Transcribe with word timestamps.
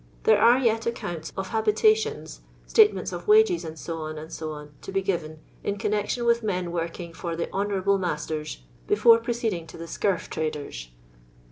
There 0.23 0.41
are 0.41 0.57
yet 0.57 0.87
accounts 0.87 1.31
of 1.37 1.49
habitations, 1.49 2.41
state 2.65 2.91
ments 2.91 3.13
of 3.13 3.27
wages, 3.27 3.61
&c., 3.61 3.71
&&, 3.71 3.77
to 4.81 4.91
be 4.91 5.01
given, 5.03 5.37
in 5.63 5.77
connection 5.77 6.25
with 6.25 6.41
men 6.41 6.71
working 6.71 7.13
for 7.13 7.35
the 7.35 7.51
honourable 7.53 7.99
masters, 7.99 8.63
before 8.87 9.19
proceeding 9.19 9.67
to 9.67 9.77
the 9.77 9.85
senrftrederi. 9.85 10.89